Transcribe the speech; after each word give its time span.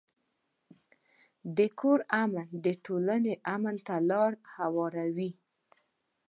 د 1.57 1.59
کور 1.79 1.99
امن 2.23 2.47
د 2.65 2.65
ټولنې 2.85 3.33
امن 3.55 3.75
ته 3.87 3.95
لار 4.09 4.31
هواروي. 4.55 5.31